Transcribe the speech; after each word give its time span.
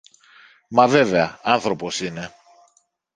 Μα 0.69 0.87
βέβαια, 0.87 1.39
άνθρωπος 1.43 1.99
είναι! 1.99 2.31